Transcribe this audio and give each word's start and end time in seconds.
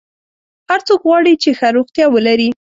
هر 0.69 0.79
څوک 0.87 0.99
غواړي 1.07 1.33
چې 1.43 1.49
ښه 1.57 1.67
روغتیا 1.77 2.05
ولري. 2.11 2.49